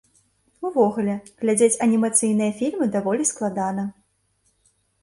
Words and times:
Увогуле, 0.69 1.17
глядзець 1.43 1.77
анімацыйныя 1.89 2.57
фільмы 2.63 2.85
даволі 2.99 3.31
складана. 3.35 3.89